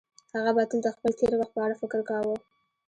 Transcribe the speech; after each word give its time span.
هغه 0.35 0.51
به 0.55 0.63
تل 0.69 0.79
د 0.83 0.87
خپل 0.95 1.11
تېر 1.19 1.33
وخت 1.37 1.53
په 1.55 1.61
اړه 1.65 1.75
فکر 1.81 1.99
کاوه. 2.09 2.35